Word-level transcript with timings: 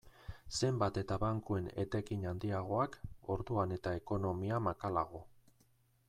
Zenbat 0.59 0.95
eta 1.01 1.17
bankuen 1.23 1.67
etekin 1.83 2.25
handiagoak, 2.31 2.97
orduan 3.35 3.75
eta 3.79 3.93
ekonomia 4.01 4.63
makalago. 4.69 5.23